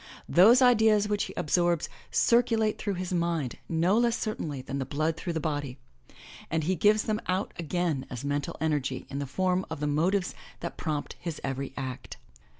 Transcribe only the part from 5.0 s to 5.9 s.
through his body,